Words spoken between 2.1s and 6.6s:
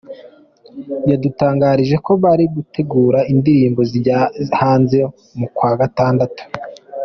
bari gutegura indirimbo zizajya hanze mu kwa gatandatu.